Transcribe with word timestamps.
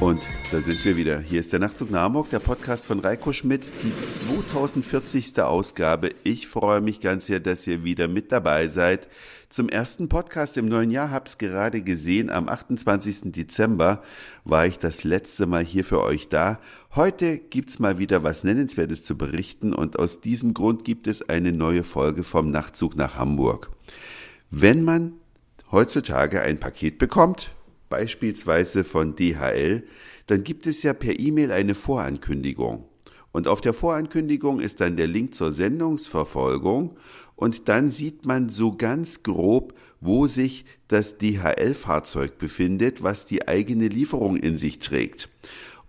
Und 0.00 0.20
da 0.52 0.60
sind 0.60 0.84
wir 0.84 0.96
wieder. 0.98 1.20
Hier 1.20 1.40
ist 1.40 1.54
der 1.54 1.58
Nachtzug 1.58 1.90
nach 1.90 2.02
Hamburg, 2.02 2.28
der 2.28 2.38
Podcast 2.38 2.84
von 2.84 3.00
Reiko 3.00 3.32
Schmidt, 3.32 3.64
die 3.82 3.96
2040. 3.96 5.40
Ausgabe. 5.40 6.10
Ich 6.22 6.46
freue 6.46 6.82
mich 6.82 7.00
ganz 7.00 7.26
sehr, 7.26 7.40
dass 7.40 7.66
ihr 7.66 7.82
wieder 7.82 8.06
mit 8.06 8.30
dabei 8.30 8.68
seid. 8.68 9.08
Zum 9.48 9.70
ersten 9.70 10.10
Podcast 10.10 10.58
im 10.58 10.68
neuen 10.68 10.90
Jahr 10.90 11.10
hab's 11.10 11.38
gerade 11.38 11.80
gesehen. 11.80 12.28
Am 12.28 12.46
28. 12.46 13.32
Dezember 13.32 14.02
war 14.44 14.66
ich 14.66 14.78
das 14.78 15.02
letzte 15.02 15.46
Mal 15.46 15.64
hier 15.64 15.84
für 15.84 16.02
euch 16.02 16.28
da. 16.28 16.60
Heute 16.94 17.38
gibt's 17.38 17.78
mal 17.78 17.96
wieder 17.96 18.22
was 18.22 18.44
Nennenswertes 18.44 19.02
zu 19.02 19.16
berichten 19.16 19.72
und 19.72 19.98
aus 19.98 20.20
diesem 20.20 20.52
Grund 20.52 20.84
gibt 20.84 21.06
es 21.06 21.26
eine 21.30 21.52
neue 21.52 21.84
Folge 21.84 22.22
vom 22.22 22.50
Nachtzug 22.50 22.96
nach 22.96 23.16
Hamburg. 23.16 23.70
Wenn 24.50 24.84
man 24.84 25.14
heutzutage 25.72 26.42
ein 26.42 26.60
Paket 26.60 26.98
bekommt, 26.98 27.55
beispielsweise 27.88 28.84
von 28.84 29.16
DHL, 29.16 29.84
dann 30.26 30.44
gibt 30.44 30.66
es 30.66 30.82
ja 30.82 30.92
per 30.92 31.18
E-Mail 31.18 31.52
eine 31.52 31.74
Vorankündigung. 31.74 32.84
Und 33.32 33.48
auf 33.48 33.60
der 33.60 33.74
Vorankündigung 33.74 34.60
ist 34.60 34.80
dann 34.80 34.96
der 34.96 35.06
Link 35.06 35.34
zur 35.34 35.52
Sendungsverfolgung 35.52 36.96
und 37.34 37.68
dann 37.68 37.90
sieht 37.90 38.24
man 38.24 38.48
so 38.48 38.74
ganz 38.74 39.22
grob, 39.22 39.74
wo 40.00 40.26
sich 40.26 40.64
das 40.88 41.18
DHL-Fahrzeug 41.18 42.38
befindet, 42.38 43.02
was 43.02 43.26
die 43.26 43.46
eigene 43.46 43.88
Lieferung 43.88 44.36
in 44.36 44.56
sich 44.56 44.78
trägt. 44.78 45.28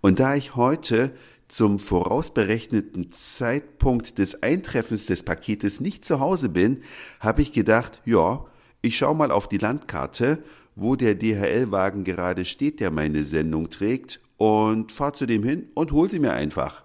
Und 0.00 0.20
da 0.20 0.34
ich 0.34 0.56
heute 0.56 1.12
zum 1.48 1.78
vorausberechneten 1.78 3.10
Zeitpunkt 3.10 4.18
des 4.18 4.42
Eintreffens 4.42 5.06
des 5.06 5.22
Paketes 5.22 5.80
nicht 5.80 6.04
zu 6.04 6.20
Hause 6.20 6.50
bin, 6.50 6.82
habe 7.20 7.40
ich 7.40 7.52
gedacht, 7.52 8.02
ja, 8.04 8.44
ich 8.82 8.96
schaue 8.96 9.16
mal 9.16 9.32
auf 9.32 9.48
die 9.48 9.58
Landkarte 9.58 10.42
wo 10.78 10.96
der 10.96 11.14
DHL-Wagen 11.14 12.04
gerade 12.04 12.44
steht, 12.44 12.80
der 12.80 12.90
meine 12.90 13.24
Sendung 13.24 13.68
trägt, 13.68 14.20
und 14.36 14.92
fahr 14.92 15.12
zu 15.12 15.26
dem 15.26 15.42
hin 15.42 15.68
und 15.74 15.90
hol 15.90 16.08
sie 16.08 16.20
mir 16.20 16.32
einfach. 16.32 16.84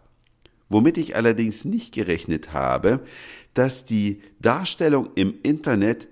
Womit 0.69 0.97
ich 0.97 1.15
allerdings 1.15 1.65
nicht 1.65 1.93
gerechnet 1.93 2.51
habe, 2.51 3.01
dass 3.53 3.85
die 3.85 4.21
Darstellung 4.39 5.09
im 5.13 5.35
Internet 5.43 6.07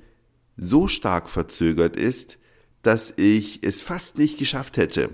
so 0.55 0.87
stark 0.87 1.27
verzögert 1.27 1.97
ist, 1.97 2.37
dass 2.83 3.13
ich 3.17 3.63
es 3.63 3.81
fast 3.81 4.19
nicht 4.19 4.37
geschafft 4.37 4.77
hätte. 4.77 5.09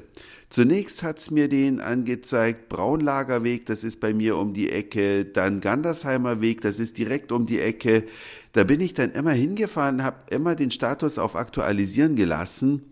Zunächst 0.49 1.03
hat's 1.03 1.29
mir 1.29 1.49
den 1.49 1.81
angezeigt, 1.81 2.69
Braunlagerweg, 2.69 3.65
das 3.65 3.83
ist 3.83 3.99
bei 3.99 4.13
mir 4.13 4.37
um 4.37 4.53
die 4.53 4.71
Ecke, 4.71 5.25
dann 5.25 5.59
Gandersheimer 5.59 6.39
Weg, 6.39 6.61
das 6.61 6.79
ist 6.79 6.97
direkt 6.97 7.33
um 7.33 7.45
die 7.45 7.59
Ecke. 7.59 8.05
Da 8.53 8.63
bin 8.63 8.79
ich 8.79 8.93
dann 8.93 9.11
immer 9.11 9.31
hingefahren, 9.31 10.03
habe 10.03 10.17
immer 10.29 10.55
den 10.55 10.71
Status 10.71 11.17
auf 11.17 11.35
Aktualisieren 11.35 12.15
gelassen 12.15 12.83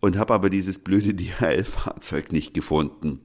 und 0.00 0.16
habe 0.16 0.32
aber 0.32 0.48
dieses 0.48 0.78
blöde 0.78 1.12
DHL-Fahrzeug 1.14 2.32
nicht 2.32 2.54
gefunden. 2.54 3.20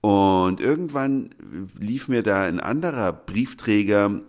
Und 0.00 0.60
irgendwann 0.60 1.30
lief 1.78 2.08
mir 2.08 2.24
da 2.24 2.42
ein 2.42 2.58
anderer 2.58 3.12
Briefträger 3.12 4.22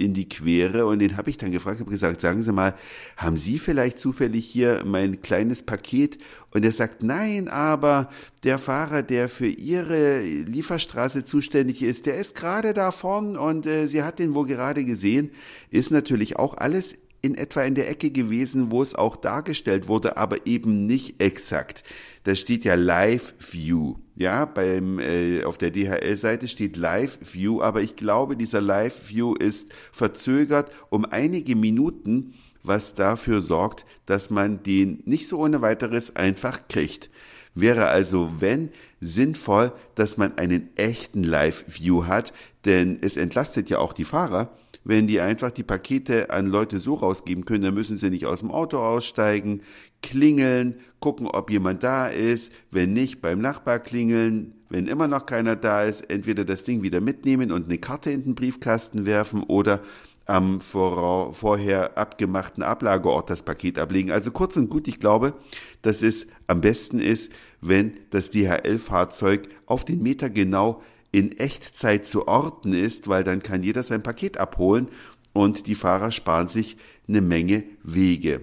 in 0.00 0.14
die 0.14 0.28
Quere 0.28 0.86
und 0.86 0.98
den 0.98 1.16
habe 1.16 1.30
ich 1.30 1.36
dann 1.36 1.52
gefragt, 1.52 1.80
habe 1.80 1.90
gesagt, 1.90 2.20
sagen 2.20 2.40
Sie 2.40 2.52
mal, 2.52 2.74
haben 3.16 3.36
Sie 3.36 3.58
vielleicht 3.58 3.98
zufällig 3.98 4.46
hier 4.46 4.82
mein 4.84 5.20
kleines 5.20 5.62
Paket? 5.62 6.18
Und 6.52 6.64
er 6.64 6.72
sagt, 6.72 7.02
nein, 7.02 7.48
aber 7.48 8.10
der 8.42 8.58
Fahrer, 8.58 9.02
der 9.02 9.28
für 9.28 9.46
Ihre 9.46 10.20
Lieferstraße 10.22 11.24
zuständig 11.24 11.82
ist, 11.82 12.06
der 12.06 12.16
ist 12.16 12.34
gerade 12.34 12.72
da 12.72 12.90
vorn 12.90 13.36
und 13.36 13.66
äh, 13.66 13.86
sie 13.86 14.02
hat 14.02 14.18
den 14.18 14.34
wohl 14.34 14.46
gerade 14.46 14.84
gesehen, 14.84 15.30
ist 15.70 15.90
natürlich 15.90 16.38
auch 16.38 16.56
alles 16.56 16.96
in 17.22 17.34
etwa 17.34 17.62
in 17.62 17.74
der 17.74 17.90
Ecke 17.90 18.10
gewesen, 18.10 18.70
wo 18.70 18.82
es 18.82 18.94
auch 18.94 19.16
dargestellt 19.16 19.88
wurde, 19.88 20.16
aber 20.16 20.46
eben 20.46 20.86
nicht 20.86 21.20
exakt. 21.20 21.84
Da 22.24 22.34
steht 22.34 22.64
ja 22.64 22.74
Live 22.74 23.34
View. 23.52 23.96
Ja, 24.20 24.44
beim, 24.44 24.98
äh, 24.98 25.44
auf 25.44 25.56
der 25.56 25.70
DHL-Seite 25.70 26.46
steht 26.46 26.76
Live 26.76 27.32
View, 27.32 27.62
aber 27.62 27.80
ich 27.80 27.96
glaube, 27.96 28.36
dieser 28.36 28.60
Live 28.60 29.08
View 29.08 29.32
ist 29.32 29.68
verzögert 29.92 30.70
um 30.90 31.06
einige 31.06 31.56
Minuten, 31.56 32.34
was 32.62 32.92
dafür 32.92 33.40
sorgt, 33.40 33.86
dass 34.04 34.28
man 34.28 34.62
den 34.62 35.02
nicht 35.06 35.26
so 35.26 35.38
ohne 35.38 35.62
weiteres 35.62 36.16
einfach 36.16 36.68
kriegt. 36.68 37.08
Wäre 37.54 37.86
also, 37.86 38.30
wenn, 38.40 38.68
sinnvoll, 39.00 39.72
dass 39.94 40.18
man 40.18 40.36
einen 40.36 40.68
echten 40.76 41.22
Live 41.22 41.80
View 41.80 42.04
hat, 42.04 42.34
denn 42.66 42.98
es 43.00 43.16
entlastet 43.16 43.70
ja 43.70 43.78
auch 43.78 43.94
die 43.94 44.04
Fahrer, 44.04 44.54
wenn 44.84 45.06
die 45.06 45.20
einfach 45.20 45.50
die 45.50 45.62
Pakete 45.62 46.30
an 46.30 46.46
Leute 46.46 46.80
so 46.80 46.94
rausgeben 46.94 47.44
können, 47.44 47.62
dann 47.62 47.74
müssen 47.74 47.96
sie 47.96 48.10
nicht 48.10 48.26
aus 48.26 48.40
dem 48.40 48.50
Auto 48.50 48.78
aussteigen, 48.78 49.62
klingeln, 50.02 50.76
gucken, 51.00 51.26
ob 51.26 51.50
jemand 51.50 51.82
da 51.82 52.06
ist, 52.06 52.52
wenn 52.70 52.92
nicht, 52.92 53.20
beim 53.20 53.40
Nachbar 53.40 53.78
klingeln, 53.78 54.54
wenn 54.68 54.86
immer 54.86 55.08
noch 55.08 55.26
keiner 55.26 55.56
da 55.56 55.84
ist, 55.84 56.10
entweder 56.10 56.44
das 56.44 56.64
Ding 56.64 56.82
wieder 56.82 57.00
mitnehmen 57.00 57.52
und 57.52 57.66
eine 57.66 57.78
Karte 57.78 58.10
in 58.10 58.24
den 58.24 58.34
Briefkasten 58.34 59.04
werfen 59.04 59.42
oder 59.42 59.80
am 60.26 60.60
vorher 60.60 61.98
abgemachten 61.98 62.62
Ablageort 62.62 63.30
das 63.30 63.42
Paket 63.42 63.78
ablegen. 63.80 64.12
Also 64.12 64.30
kurz 64.30 64.56
und 64.56 64.70
gut, 64.70 64.86
ich 64.86 65.00
glaube, 65.00 65.34
dass 65.82 66.02
es 66.02 66.28
am 66.46 66.60
besten 66.60 67.00
ist, 67.00 67.32
wenn 67.60 67.94
das 68.10 68.30
DHL-Fahrzeug 68.30 69.48
auf 69.66 69.84
den 69.84 70.02
Meter 70.02 70.30
genau 70.30 70.82
in 71.12 71.38
Echtzeit 71.38 72.06
zu 72.06 72.28
orten 72.28 72.72
ist, 72.72 73.08
weil 73.08 73.24
dann 73.24 73.42
kann 73.42 73.62
jeder 73.62 73.82
sein 73.82 74.02
Paket 74.02 74.36
abholen 74.38 74.88
und 75.32 75.66
die 75.66 75.74
Fahrer 75.74 76.12
sparen 76.12 76.48
sich 76.48 76.76
eine 77.08 77.20
Menge 77.20 77.64
Wege. 77.82 78.42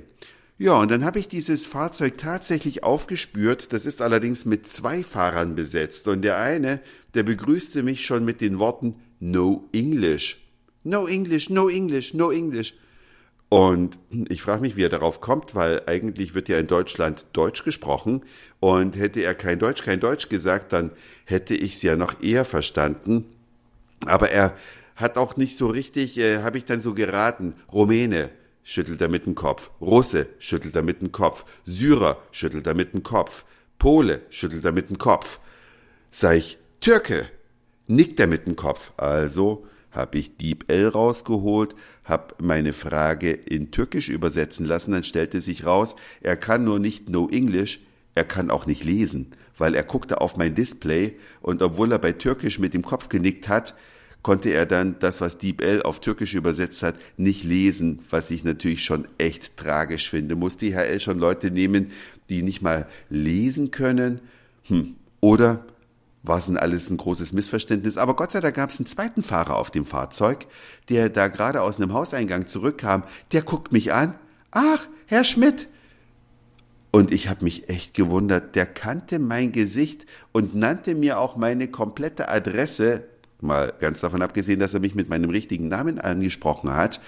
Ja, 0.60 0.80
und 0.80 0.90
dann 0.90 1.06
habe 1.06 1.20
ich 1.20 1.28
dieses 1.28 1.68
Fahrzeug 1.68 2.18
tatsächlich 2.18 2.84
aufgespürt. 2.84 3.72
Das 3.74 3.86
ist 3.86 4.02
allerdings 4.02 4.46
mit 4.46 4.68
zwei 4.68 5.04
Fahrern 5.04 5.56
besetzt. 5.56 6.08
Und 6.08 6.24
der 6.24 6.38
eine, 6.38 6.82
der 7.14 7.22
begrüßte 7.22 7.84
mich 7.84 8.06
schon 8.06 8.26
mit 8.26 8.42
den 8.42 8.58
Worten 8.58 8.96
No 9.20 9.70
English. 9.72 10.44
No 10.84 11.06
English, 11.06 11.52
no 11.52 11.70
English, 11.70 12.16
no 12.16 12.32
English. 12.32 12.74
Und 13.50 13.98
ich 14.30 14.42
frage 14.42 14.62
mich, 14.62 14.76
wie 14.76 14.84
er 14.84 14.90
darauf 14.90 15.22
kommt, 15.22 15.56
weil 15.56 15.82
eigentlich 15.86 16.36
wird 16.36 16.50
ja 16.50 16.60
in 16.60 16.68
Deutschland 16.68 17.26
Deutsch 17.32 17.64
gesprochen. 17.64 18.24
Und 18.60 18.98
hätte 18.98 19.22
er 19.22 19.36
kein 19.36 19.60
Deutsch, 19.60 19.84
kein 19.84 20.00
Deutsch 20.00 20.28
gesagt, 20.28 20.74
dann 20.74 20.92
hätte 21.26 21.56
ich 21.56 21.76
es 21.76 21.82
ja 21.82 21.96
noch 21.96 22.22
eher 22.22 22.44
verstanden. 22.44 23.26
Aber 24.06 24.32
er 24.32 24.56
hat 24.96 25.18
auch 25.18 25.38
nicht 25.38 25.56
so 25.56 25.68
richtig, 25.68 26.18
äh, 26.18 26.42
habe 26.44 26.58
ich 26.58 26.66
dann 26.66 26.82
so 26.82 26.94
geraten, 26.94 27.54
Rumäne, 27.72 28.32
schüttelt 28.64 29.00
er 29.00 29.08
mit 29.08 29.26
dem 29.26 29.36
Kopf, 29.36 29.72
Russe, 29.80 30.28
schüttelt 30.40 30.76
er 30.76 30.84
mit 30.84 31.02
dem 31.02 31.14
Kopf, 31.14 31.46
Syrer, 31.64 32.22
schüttelt 32.32 32.68
er 32.68 32.74
mit 32.74 32.94
dem 32.94 33.04
Kopf, 33.04 33.46
Pole, 33.80 34.22
schüttelt 34.30 34.66
er 34.66 34.74
mit 34.74 34.90
dem 34.90 34.98
Kopf. 34.98 35.40
Sag 36.12 36.36
ich, 36.36 36.58
Türke, 36.82 37.30
nickt 37.88 38.20
er 38.20 38.28
mit 38.28 38.46
dem 38.46 38.56
Kopf. 38.56 38.92
Also 38.98 39.66
habe 39.92 40.18
ich 40.18 40.38
DeepL 40.38 40.88
rausgeholt, 40.88 41.76
habe 42.04 42.36
meine 42.42 42.74
Frage 42.74 43.32
in 43.32 43.72
Türkisch 43.72 44.10
übersetzen 44.10 44.66
lassen, 44.66 44.92
dann 44.92 45.04
stellte 45.04 45.42
sich 45.42 45.66
raus, 45.66 45.96
er 46.22 46.38
kann 46.38 46.64
nur 46.64 46.80
nicht 46.80 47.10
No 47.10 47.28
English, 47.30 47.82
er 48.16 48.26
kann 48.26 48.50
auch 48.50 48.66
nicht 48.66 48.84
lesen, 48.84 49.32
weil 49.58 49.76
er 49.76 49.84
guckte 49.84 50.22
auf 50.22 50.38
mein 50.38 50.56
Display 50.56 51.18
und 51.42 51.62
obwohl 51.62 51.92
er 51.92 52.00
bei 52.00 52.12
Türkisch 52.12 52.60
mit 52.60 52.74
dem 52.74 52.84
Kopf 52.84 53.10
genickt 53.10 53.48
hat, 53.48 53.76
konnte 54.24 54.50
er 54.50 54.66
dann 54.66 54.98
das, 55.00 55.22
was 55.22 55.38
DeepL 55.38 55.84
auf 55.84 56.02
Türkisch 56.02 56.34
übersetzt 56.34 56.84
hat, 56.84 56.96
nicht 57.16 57.44
lesen, 57.44 58.00
was 58.10 58.30
ich 58.32 58.44
natürlich 58.44 58.84
schon 58.84 59.08
echt 59.18 59.56
tragisch 59.56 60.10
finde. 60.10 60.36
Muss 60.36 60.58
DHL 60.58 61.00
schon 61.00 61.20
Leute 61.20 61.52
nehmen, 61.52 61.92
die 62.30 62.42
nicht 62.42 62.62
mal 62.62 62.88
lesen 63.10 63.72
können? 63.72 64.20
Hm. 64.64 64.96
Oder 65.22 65.66
war 66.24 66.38
es 66.38 66.50
alles 66.50 66.90
ein 66.90 66.98
großes 66.98 67.34
Missverständnis. 67.34 67.98
Aber 67.98 68.16
Gott 68.16 68.32
sei 68.32 68.42
Dank 68.42 68.56
gab 68.56 68.70
es 68.70 68.80
einen 68.80 68.86
zweiten 68.86 69.22
Fahrer 69.22 69.58
auf 69.58 69.72
dem 69.72 69.86
Fahrzeug, 69.86 70.48
der 70.90 71.10
da 71.10 71.28
gerade 71.28 71.62
aus 71.62 71.80
einem 71.80 71.94
Hauseingang 71.94 72.48
zurückkam. 72.48 73.04
Der 73.32 73.42
guckt 73.42 73.72
mich 73.72 73.94
an. 73.94 74.16
Ach, 74.52 74.88
Herr 75.06 75.24
Schmidt. 75.24 75.68
Und 76.92 77.12
ich 77.12 77.30
habe 77.30 77.44
mich 77.44 77.70
echt 77.70 77.94
gewundert. 77.94 78.56
Der 78.56 78.66
kannte 78.66 79.20
mein 79.20 79.52
Gesicht 79.52 80.06
und 80.32 80.56
nannte 80.56 80.96
mir 80.96 81.20
auch 81.20 81.36
meine 81.36 81.68
komplette 81.68 82.30
Adresse. 82.30 83.04
Mal 83.40 83.74
ganz 83.80 84.00
davon 84.00 84.22
abgesehen, 84.22 84.60
dass 84.60 84.74
er 84.74 84.80
mich 84.80 84.96
mit 84.96 85.10
meinem 85.10 85.30
richtigen 85.30 85.68
Namen 85.68 86.00
angesprochen 86.00 86.74
hat. 86.74 87.02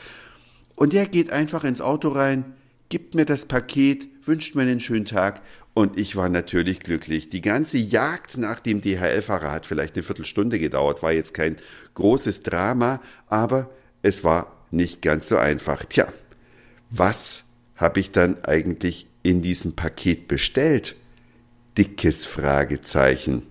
Und 0.76 0.94
der 0.94 1.08
geht 1.08 1.32
einfach 1.32 1.64
ins 1.64 1.82
Auto 1.82 2.10
rein, 2.10 2.54
gibt 2.90 3.16
mir 3.16 3.26
das 3.26 3.46
Paket, 3.46 4.08
wünscht 4.28 4.56
mir 4.56 4.64
einen 4.64 4.80
schönen 4.80 5.06
Tag 5.06 5.42
und 5.74 5.98
ich 5.98 6.16
war 6.16 6.28
natürlich 6.28 6.80
glücklich. 6.82 7.30
Die 7.30 7.42
ganze 7.42 7.78
Jagd 7.78 8.38
nach 8.38 8.60
dem 8.60 8.82
DHL-Fahrer 8.82 9.52
hat 9.52 9.66
vielleicht 9.66 9.96
eine 9.96 10.04
Viertelstunde 10.04 10.60
gedauert, 10.60 11.02
war 11.04 11.12
jetzt 11.12 11.34
kein 11.34 11.56
großes 11.94 12.44
Drama, 12.44 13.00
aber 13.28 13.70
es 14.02 14.24
war 14.24 14.66
nicht 14.72 15.02
ganz 15.02 15.30
so 15.30 15.38
einfach. 15.38 15.86
Tja, 15.86 16.12
was 16.90 17.44
habe 17.76 18.00
ich 18.00 18.12
dann 18.12 18.44
eigentlich 18.44 19.08
in 19.24 19.42
diesem 19.42 19.76
Paket 19.76 20.28
bestellt? 20.28 20.96
Dickes 21.78 22.26
Fragezeichen. 22.26 23.44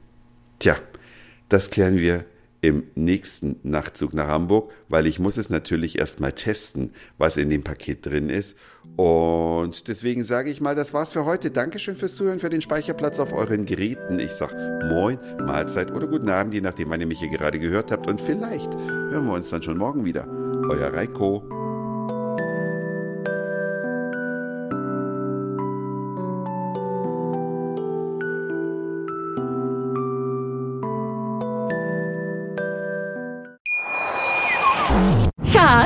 Tja, 0.58 0.76
das 1.48 1.70
klären 1.70 1.98
wir 1.98 2.24
im 2.60 2.84
nächsten 2.94 3.56
Nachtzug 3.62 4.14
nach 4.14 4.28
Hamburg, 4.28 4.72
weil 4.88 5.06
ich 5.06 5.18
muss 5.18 5.36
es 5.36 5.48
natürlich 5.48 5.98
erstmal 5.98 6.32
testen, 6.32 6.92
was 7.16 7.36
in 7.36 7.50
dem 7.50 7.62
Paket 7.62 8.04
drin 8.04 8.30
ist. 8.30 8.56
Und 8.96 9.86
deswegen 9.86 10.24
sage 10.24 10.50
ich 10.50 10.60
mal, 10.60 10.74
das 10.74 10.92
war's 10.92 11.12
für 11.12 11.24
heute. 11.24 11.50
Dankeschön 11.50 11.94
fürs 11.94 12.14
Zuhören, 12.14 12.40
für 12.40 12.50
den 12.50 12.60
Speicherplatz 12.60 13.20
auf 13.20 13.32
euren 13.32 13.64
Geräten. 13.64 14.18
Ich 14.18 14.32
sag 14.32 14.52
Moin, 14.88 15.18
Mahlzeit 15.38 15.92
oder 15.92 16.08
guten 16.08 16.28
Abend, 16.30 16.54
je 16.54 16.60
nachdem, 16.60 16.90
wann 16.90 17.00
ihr 17.00 17.06
mich 17.06 17.20
hier 17.20 17.28
gerade 17.28 17.60
gehört 17.60 17.92
habt. 17.92 18.08
Und 18.08 18.20
vielleicht 18.20 18.74
hören 18.74 19.26
wir 19.26 19.34
uns 19.34 19.50
dann 19.50 19.62
schon 19.62 19.78
morgen 19.78 20.04
wieder. 20.04 20.26
Euer 20.68 20.92
Reiko. 20.92 21.57